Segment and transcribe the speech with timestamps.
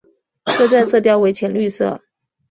[0.47, 2.01] 车站色调为浅绿色。